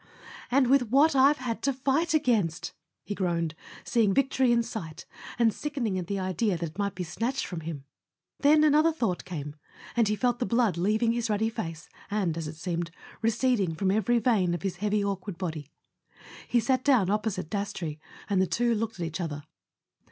[0.49, 2.73] "And with what I've had to fight against!"
[3.05, 3.53] he groaned,
[3.83, 5.05] seeing victory in sight,
[5.37, 7.85] and sickening at the idea that it might be snatched from him.
[8.39, 9.55] Then another thought came,
[9.95, 12.89] and he felt the blood leaving his ruddy face and, as it seemed,
[13.21, 15.69] receding from every vein of his heavy awkward body.
[16.47, 19.43] He sat down opposite Dastrey, and the two looked at each other.